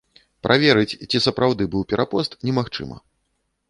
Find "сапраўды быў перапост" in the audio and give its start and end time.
1.27-2.31